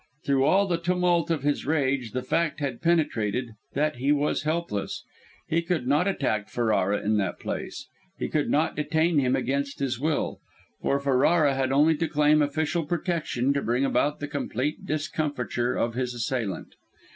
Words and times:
Through 0.25 0.45
all 0.45 0.65
the 0.65 0.79
tumult 0.79 1.29
of 1.29 1.43
his 1.43 1.67
rage, 1.67 2.11
the 2.13 2.23
fact 2.23 2.59
had 2.59 2.81
penetrated 2.81 3.51
that 3.75 3.97
he 3.97 4.11
was 4.11 4.41
helpless. 4.41 5.03
He 5.47 5.61
could 5.61 5.85
not 5.85 6.07
attack 6.07 6.49
Ferrara 6.49 7.03
in 7.05 7.17
that 7.17 7.37
place; 7.39 7.87
he 8.17 8.27
could 8.27 8.49
not 8.49 8.75
detain 8.75 9.19
him 9.19 9.35
against 9.35 9.77
his 9.77 9.99
will. 9.99 10.39
For 10.81 10.99
Ferrara 10.99 11.53
had 11.53 11.71
only 11.71 11.95
to 11.97 12.07
claim 12.07 12.41
official 12.41 12.83
protection 12.83 13.53
to 13.53 13.61
bring 13.61 13.85
about 13.85 14.19
the 14.19 14.27
complete 14.27 14.87
discomfiture 14.87 15.75
of 15.75 15.93
his 15.93 16.15
assailant. 16.15 16.73